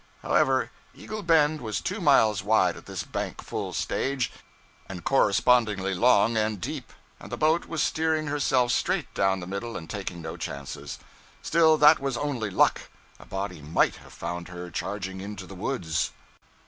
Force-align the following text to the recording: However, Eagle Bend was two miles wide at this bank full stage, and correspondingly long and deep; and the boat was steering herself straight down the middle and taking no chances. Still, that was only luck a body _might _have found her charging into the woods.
However, 0.23 0.71
Eagle 0.95 1.21
Bend 1.21 1.61
was 1.61 1.79
two 1.79 2.01
miles 2.01 2.41
wide 2.41 2.75
at 2.75 2.87
this 2.87 3.03
bank 3.03 3.39
full 3.43 3.71
stage, 3.71 4.31
and 4.89 5.03
correspondingly 5.03 5.93
long 5.93 6.35
and 6.35 6.59
deep; 6.59 6.91
and 7.19 7.31
the 7.31 7.37
boat 7.37 7.67
was 7.67 7.83
steering 7.83 8.25
herself 8.25 8.71
straight 8.71 9.13
down 9.13 9.41
the 9.41 9.45
middle 9.45 9.77
and 9.77 9.87
taking 9.87 10.19
no 10.19 10.37
chances. 10.37 10.97
Still, 11.43 11.77
that 11.77 11.99
was 11.99 12.17
only 12.17 12.49
luck 12.49 12.89
a 13.19 13.27
body 13.27 13.61
_might 13.61 13.93
_have 14.03 14.09
found 14.09 14.47
her 14.47 14.71
charging 14.71 15.21
into 15.21 15.45
the 15.45 15.53
woods. 15.53 16.09